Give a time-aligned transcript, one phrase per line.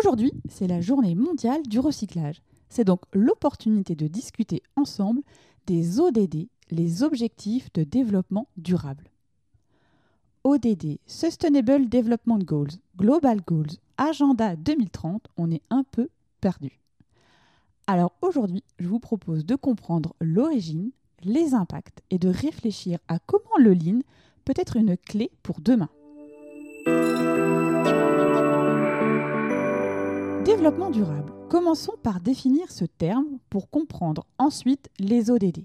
[0.00, 2.40] Aujourd'hui, c'est la journée mondiale du recyclage.
[2.70, 5.20] C'est donc l'opportunité de discuter ensemble
[5.66, 9.10] des ODD, les objectifs de développement durable.
[10.42, 16.08] ODD, Sustainable Development Goals, Global Goals, Agenda 2030, on est un peu
[16.40, 16.80] perdu.
[17.86, 20.92] Alors aujourd'hui, je vous propose de comprendre l'origine,
[21.24, 24.00] les impacts et de réfléchir à comment le lean
[24.46, 25.90] peut être une clé pour demain.
[30.60, 31.32] Développement durable.
[31.48, 35.64] Commençons par définir ce terme pour comprendre ensuite les ODD.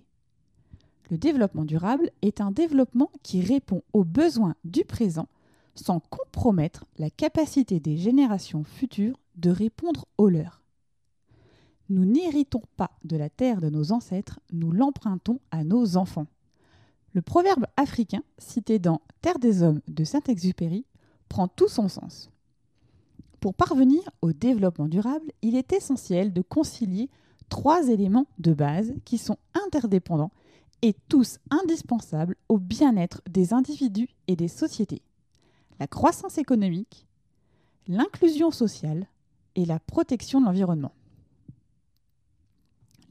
[1.12, 5.28] Le développement durable est un développement qui répond aux besoins du présent
[5.76, 10.64] sans compromettre la capacité des générations futures de répondre aux leurs.
[11.90, 16.28] Nous n'héritons pas de la terre de nos ancêtres, nous l'empruntons à nos enfants.
[17.12, 20.86] Le proverbe africain, cité dans Terre des hommes de Saint-Exupéry,
[21.28, 22.32] prend tout son sens.
[23.46, 27.12] Pour parvenir au développement durable, il est essentiel de concilier
[27.48, 30.32] trois éléments de base qui sont interdépendants
[30.82, 35.04] et tous indispensables au bien-être des individus et des sociétés.
[35.80, 37.06] La croissance économique,
[37.88, 39.06] l'inclusion sociale
[39.54, 40.96] et la protection de l'environnement.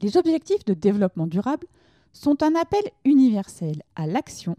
[0.01, 1.65] Les objectifs de développement durable
[2.11, 4.57] sont un appel universel à l'action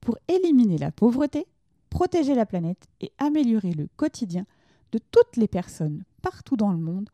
[0.00, 1.46] pour éliminer la pauvreté,
[1.90, 4.46] protéger la planète et améliorer le quotidien
[4.92, 7.08] de toutes les personnes partout dans le monde,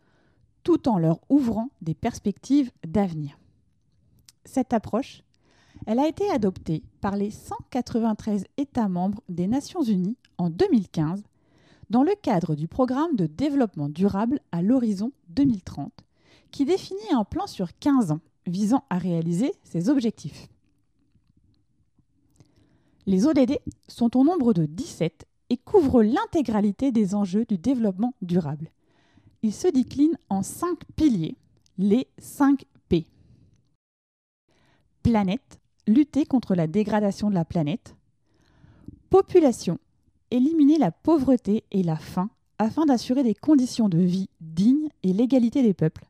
[0.62, 3.38] tout en leur ouvrant des perspectives d'avenir.
[4.44, 5.22] Cette approche,
[5.87, 11.22] elle a été adoptée par les 193 États membres des Nations Unies en 2015
[11.91, 15.93] dans le cadre du programme de développement durable à l'horizon 2030,
[16.50, 20.48] qui définit un plan sur 15 ans visant à réaliser ces objectifs.
[23.06, 28.71] Les ODD sont au nombre de 17 et couvre l'intégralité des enjeux du développement durable.
[29.43, 31.37] Il se décline en cinq piliers,
[31.79, 33.07] les 5 P.
[35.03, 37.95] Planète, lutter contre la dégradation de la planète.
[39.11, 39.79] Population,
[40.31, 45.62] éliminer la pauvreté et la faim afin d'assurer des conditions de vie dignes et l'égalité
[45.62, 46.06] des peuples.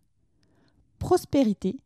[0.99, 1.77] Prospérité,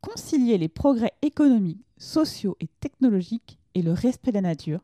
[0.00, 4.80] concilier les progrès économiques, sociaux et technologiques et le respect de la nature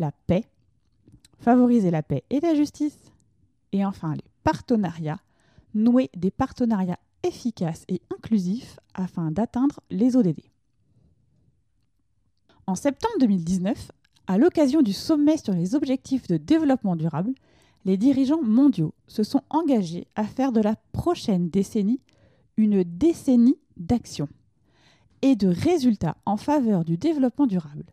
[0.00, 0.44] la paix,
[1.38, 2.98] favoriser la paix et la justice,
[3.72, 5.20] et enfin les partenariats,
[5.74, 10.40] nouer des partenariats efficaces et inclusifs afin d'atteindre les ODD.
[12.66, 13.92] En septembre 2019,
[14.26, 17.32] à l'occasion du sommet sur les objectifs de développement durable,
[17.84, 22.00] les dirigeants mondiaux se sont engagés à faire de la prochaine décennie
[22.56, 24.28] une décennie d'action
[25.22, 27.84] et de résultats en faveur du développement durable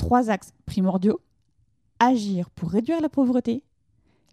[0.00, 1.20] trois axes primordiaux
[1.98, 3.62] agir pour réduire la pauvreté,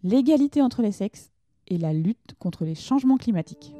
[0.02, 1.34] l'égalité entre les sexes
[1.68, 3.74] et la lutte contre les changements climatiques.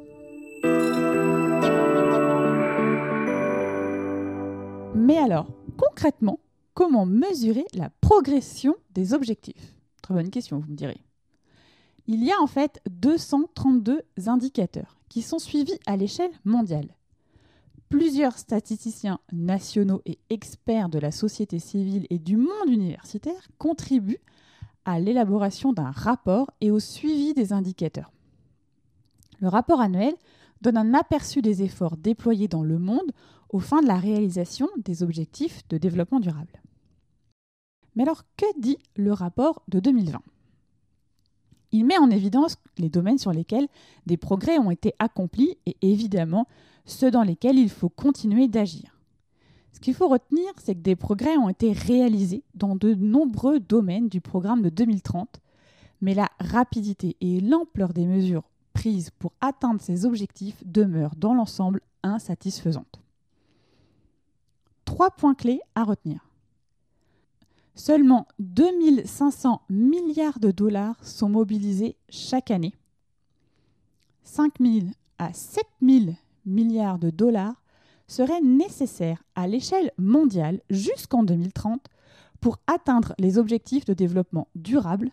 [4.94, 5.46] Mais alors,
[5.78, 6.40] concrètement,
[6.74, 9.74] comment mesurer la progression des objectifs?
[10.02, 11.00] Très bonne question, vous me direz.
[12.06, 16.97] Il y a en fait 232 indicateurs qui sont suivis à l'échelle mondiale
[17.88, 24.20] plusieurs statisticiens nationaux et experts de la société civile et du monde universitaire contribuent
[24.84, 28.10] à l'élaboration d'un rapport et au suivi des indicateurs.
[29.40, 30.14] Le rapport annuel
[30.60, 33.12] donne un aperçu des efforts déployés dans le monde
[33.50, 36.60] au fin de la réalisation des objectifs de développement durable.
[37.94, 40.20] Mais alors, que dit le rapport de 2020
[41.72, 43.68] Il met en évidence les domaines sur lesquels
[44.06, 46.46] des progrès ont été accomplis et évidemment
[46.86, 48.98] ceux dans lesquels il faut continuer d'agir.
[49.72, 54.08] Ce qu'il faut retenir, c'est que des progrès ont été réalisés dans de nombreux domaines
[54.08, 55.40] du programme de 2030,
[56.00, 61.80] mais la rapidité et l'ampleur des mesures prises pour atteindre ces objectifs demeurent dans l'ensemble
[62.02, 63.00] insatisfaisantes.
[64.84, 66.27] Trois points clés à retenir.
[67.78, 72.74] Seulement 2500 milliards de dollars sont mobilisés chaque année.
[74.24, 74.86] 5 000
[75.18, 76.06] à 7 000
[76.44, 77.62] milliards de dollars
[78.08, 81.86] seraient nécessaires à l'échelle mondiale jusqu'en 2030
[82.40, 85.12] pour atteindre les objectifs de développement durable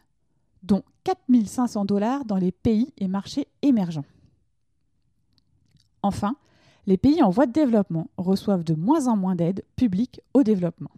[0.64, 4.06] dont 4500 dollars dans les pays et marchés émergents.
[6.02, 6.36] Enfin,
[6.88, 10.90] les pays en voie de développement reçoivent de moins en moins d'aide publique au développement.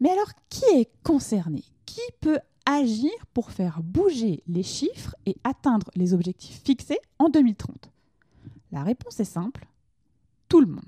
[0.00, 1.64] Mais alors, qui est concerné?
[1.86, 7.90] Qui peut agir pour faire bouger les chiffres et atteindre les objectifs fixés en 2030
[8.72, 9.66] La réponse est simple,
[10.48, 10.84] tout le monde.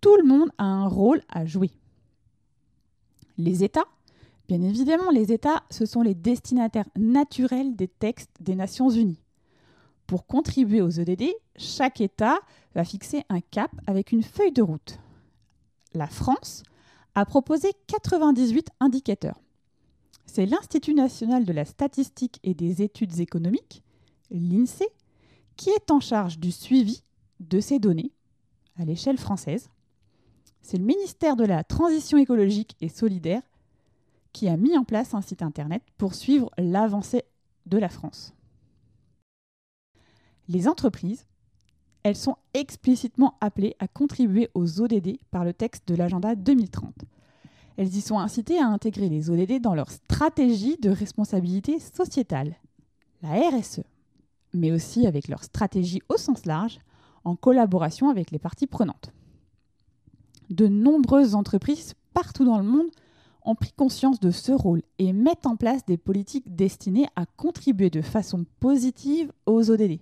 [0.00, 1.72] Tout le monde a un rôle à jouer.
[3.38, 3.88] Les États,
[4.48, 9.20] bien évidemment, les États, ce sont les destinataires naturels des textes des Nations Unies.
[10.06, 12.38] Pour contribuer aux EDD, chaque État
[12.74, 15.00] va fixer un cap avec une feuille de route.
[15.94, 16.62] La France
[17.16, 19.40] a proposé 98 indicateurs.
[20.26, 23.82] C'est l'Institut national de la statistique et des études économiques,
[24.30, 24.90] l'INSEE,
[25.56, 27.02] qui est en charge du suivi
[27.40, 28.12] de ces données
[28.78, 29.70] à l'échelle française.
[30.60, 33.42] C'est le ministère de la Transition écologique et solidaire
[34.34, 37.24] qui a mis en place un site internet pour suivre l'avancée
[37.64, 38.34] de la France.
[40.48, 41.26] Les entreprises
[42.06, 47.04] elles sont explicitement appelées à contribuer aux ODD par le texte de l'agenda 2030.
[47.76, 52.54] Elles y sont incitées à intégrer les ODD dans leur stratégie de responsabilité sociétale,
[53.22, 53.80] la RSE,
[54.54, 56.78] mais aussi avec leur stratégie au sens large,
[57.24, 59.12] en collaboration avec les parties prenantes.
[60.48, 62.90] De nombreuses entreprises partout dans le monde
[63.42, 67.90] ont pris conscience de ce rôle et mettent en place des politiques destinées à contribuer
[67.90, 69.98] de façon positive aux ODD.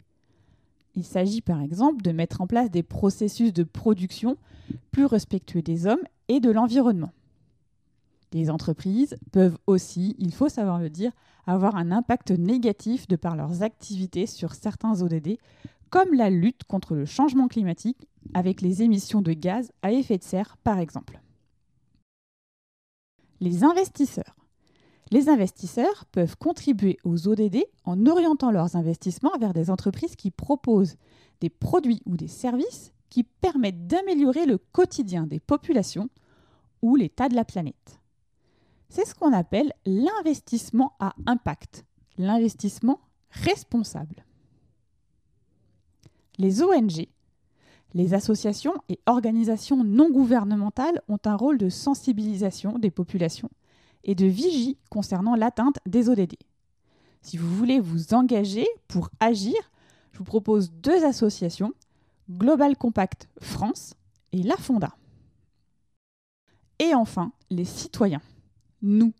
[0.95, 4.37] Il s'agit par exemple de mettre en place des processus de production
[4.91, 7.13] plus respectueux des hommes et de l'environnement.
[8.33, 11.13] Les entreprises peuvent aussi, il faut savoir le dire,
[11.47, 15.39] avoir un impact négatif de par leurs activités sur certains ODD,
[15.91, 20.25] comme la lutte contre le changement climatique avec les émissions de gaz à effet de
[20.25, 21.21] serre par exemple.
[23.41, 24.44] Les investisseurs
[25.11, 30.97] les investisseurs peuvent contribuer aux ODD en orientant leurs investissements vers des entreprises qui proposent
[31.41, 36.09] des produits ou des services qui permettent d'améliorer le quotidien des populations
[36.83, 38.01] ou l'état de la planète.
[38.89, 41.85] C'est ce qu'on appelle l'investissement à impact,
[42.19, 44.25] l'investissement responsable.
[46.39, 47.07] Les ONG,
[47.95, 53.51] les associations et organisations non gouvernementales ont un rôle de sensibilisation des populations
[54.05, 56.35] et de vigie concernant l'atteinte des ODD.
[57.23, 59.57] Si vous voulez vous engager pour agir,
[60.13, 61.73] je vous propose deux associations,
[62.31, 63.95] Global Compact France
[64.33, 64.95] et La Fonda.
[66.79, 68.21] Et enfin, les citoyens.
[68.83, 69.13] Nous.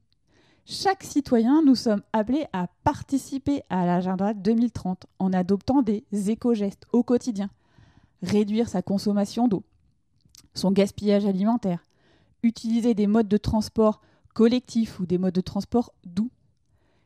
[0.67, 7.03] Chaque citoyen, nous sommes appelés à participer à l'agenda 2030 en adoptant des éco-gestes au
[7.03, 7.51] quotidien.
[8.23, 9.63] Réduire sa consommation d'eau,
[10.55, 11.85] son gaspillage alimentaire,
[12.43, 14.01] utiliser des modes de transport
[14.35, 16.31] collectifs ou des modes de transport doux.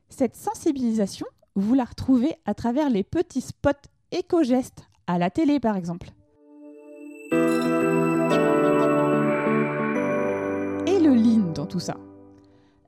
[0.08, 3.70] Cette sensibilisation, vous la retrouvez à travers les petits spots
[4.10, 6.10] éco-gestes, à la télé par exemple.
[10.86, 11.96] Et le lean dans tout ça.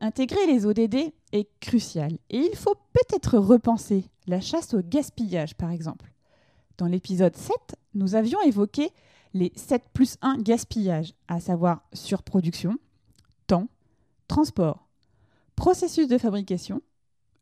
[0.01, 5.71] Intégrer les ODD est crucial et il faut peut-être repenser la chasse au gaspillage par
[5.71, 6.11] exemple.
[6.79, 7.55] Dans l'épisode 7,
[7.93, 8.91] nous avions évoqué
[9.35, 12.79] les 7 plus 1 gaspillages, à savoir surproduction,
[14.31, 14.87] transport,
[15.57, 16.83] processus de fabrication,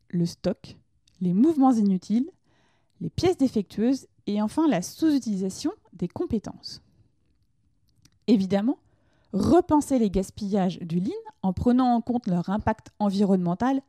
[0.07, 0.75] le stock,
[1.21, 2.31] les mouvements inutiles,
[2.99, 6.81] les pièces défectueuses et enfin la sous-utilisation des compétences.
[8.25, 8.79] Évidemment,
[9.33, 13.83] repenser les gaspillages du lean en prenant en compte leur impact environnemental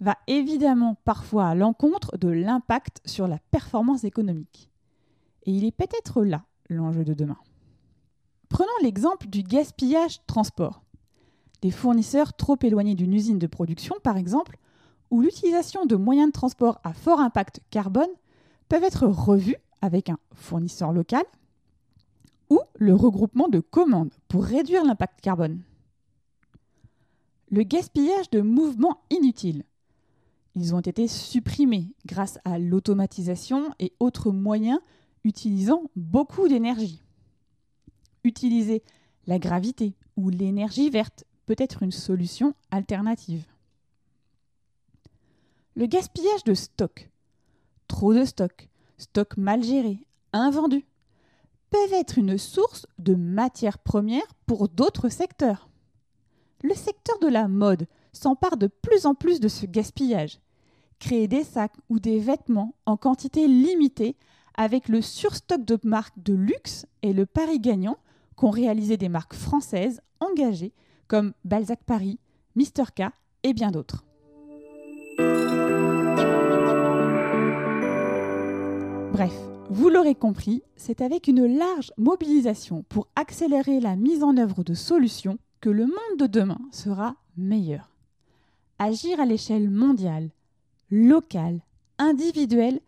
[0.00, 4.70] va évidemment parfois à l'encontre de l'impact sur la performance économique.
[5.42, 7.38] Et il est peut-être là l'enjeu de demain.
[8.48, 10.82] Prenons l'exemple du gaspillage transport
[11.62, 14.58] des fournisseurs trop éloignés d'une usine de production, par exemple,
[15.10, 18.10] où l'utilisation de moyens de transport à fort impact carbone
[18.68, 21.24] peuvent être revus avec un fournisseur local
[22.50, 25.60] ou le regroupement de commandes pour réduire l'impact carbone.
[27.50, 29.64] Le gaspillage de mouvements inutiles.
[30.54, 34.80] Ils ont été supprimés grâce à l'automatisation et autres moyens
[35.24, 37.02] utilisant beaucoup d'énergie.
[38.24, 38.82] Utiliser
[39.26, 43.46] la gravité ou l'énergie verte peut être une solution alternative.
[45.76, 47.10] Le gaspillage de stock,
[47.86, 50.84] trop de stock, stock mal géré, invendu,
[51.70, 55.70] peuvent être une source de matières premières pour d'autres secteurs.
[56.62, 60.40] Le secteur de la mode s'empare de plus en plus de ce gaspillage.
[60.98, 64.16] Créer des sacs ou des vêtements en quantité limitée
[64.54, 67.96] avec le surstock de marques de luxe et le pari gagnant
[68.36, 70.74] qu'ont réalisé des marques françaises engagées
[71.08, 72.18] comme Balzac Paris,
[72.54, 73.10] Mister K
[73.42, 74.04] et bien d'autres.
[79.12, 79.34] Bref,
[79.70, 84.74] vous l'aurez compris, c'est avec une large mobilisation pour accélérer la mise en œuvre de
[84.74, 87.90] solutions que le monde de demain sera meilleur.
[88.78, 90.30] Agir à l'échelle mondiale,
[90.90, 91.60] locale,
[91.98, 92.80] individuelle,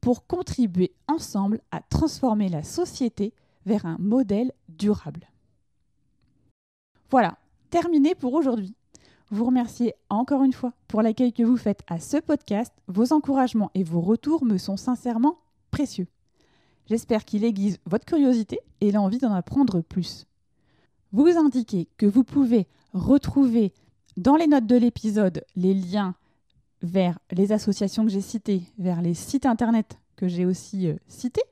[0.00, 3.34] pour contribuer ensemble à transformer la société
[3.66, 5.28] vers un modèle durable.
[7.10, 7.36] Voilà,
[7.74, 8.76] terminé pour aujourd'hui.
[9.32, 12.72] Vous remerciez encore une fois pour l'accueil que vous faites à ce podcast.
[12.86, 15.38] Vos encouragements et vos retours me sont sincèrement
[15.72, 16.06] précieux.
[16.86, 20.24] J'espère qu'il aiguise votre curiosité et l'envie d'en apprendre plus.
[21.10, 23.72] Vous indiquez que vous pouvez retrouver
[24.16, 26.14] dans les notes de l'épisode les liens
[26.80, 31.42] vers les associations que j'ai citées, vers les sites internet que j'ai aussi euh, cités.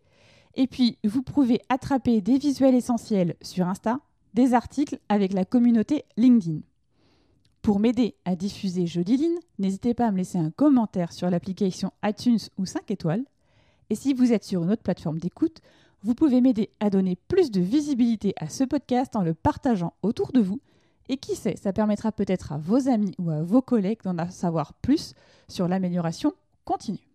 [0.55, 3.99] Et puis, vous pouvez attraper des visuels essentiels sur Insta,
[4.35, 6.61] des articles avec la communauté LinkedIn.
[7.62, 12.41] Pour m'aider à diffuser Jeudi n'hésitez pas à me laisser un commentaire sur l'application iTunes
[12.59, 13.25] ou 5 étoiles.
[13.91, 15.61] Et si vous êtes sur une autre plateforme d'écoute,
[16.03, 20.33] vous pouvez m'aider à donner plus de visibilité à ce podcast en le partageant autour
[20.33, 20.61] de vous.
[21.09, 24.73] Et qui sait, ça permettra peut-être à vos amis ou à vos collègues d'en savoir
[24.75, 25.15] plus
[25.49, 26.33] sur l'amélioration
[26.65, 27.07] continue.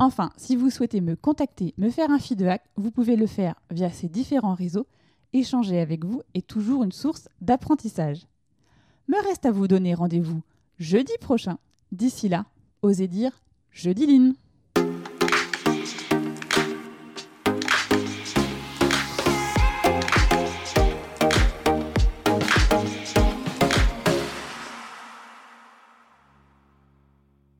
[0.00, 3.90] Enfin, si vous souhaitez me contacter, me faire un feedback, vous pouvez le faire via
[3.90, 4.86] ces différents réseaux.
[5.34, 8.20] Échanger avec vous est toujours une source d'apprentissage.
[9.08, 10.42] Me reste à vous donner rendez-vous
[10.78, 11.58] jeudi prochain.
[11.90, 12.46] D'ici là,
[12.82, 13.32] osez dire
[13.72, 14.34] jeudi line.